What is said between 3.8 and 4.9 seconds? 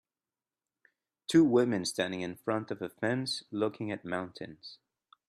at mountains.